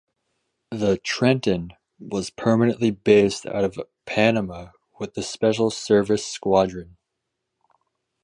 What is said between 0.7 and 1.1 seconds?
The